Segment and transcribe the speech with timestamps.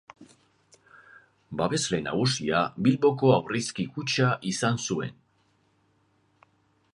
[1.59, 5.15] Babesle nagusia Bilboko Aurrezki Kutxa izan zuen.